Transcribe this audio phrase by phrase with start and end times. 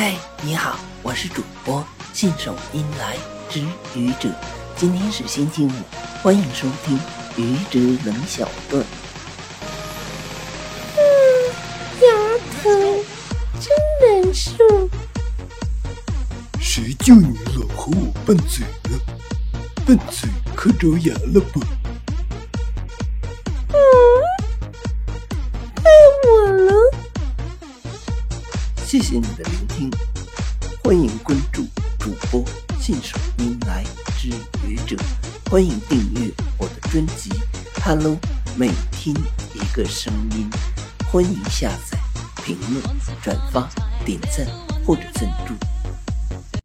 [0.00, 3.16] 嗨，你好，我是主播信手拈来
[3.50, 3.58] 之
[3.96, 4.30] 愚者。
[4.76, 5.70] 今天是星期五，
[6.22, 6.96] 欢迎收听
[7.36, 8.80] 愚者冷小段。
[10.94, 11.02] 嗯，
[12.00, 12.08] 牙
[12.62, 12.70] 疼，
[13.58, 14.88] 真难受。
[16.60, 19.00] 谁叫你老和我拌嘴呢？
[19.84, 21.60] 拌嘴可着牙了吧？
[28.88, 29.90] 谢谢你的聆听，
[30.82, 31.62] 欢迎关注
[31.98, 32.42] 主播
[32.80, 33.84] 信手拈来
[34.16, 34.30] 之
[34.66, 34.96] 愚者，
[35.50, 37.28] 欢迎订阅我的专辑
[37.84, 38.12] 《Hello》，
[38.56, 39.14] 每听
[39.52, 40.48] 一个声音，
[41.12, 41.98] 欢迎下载、
[42.42, 42.82] 评论、
[43.22, 43.68] 转发、
[44.06, 44.46] 点赞
[44.86, 45.52] 或者赞助。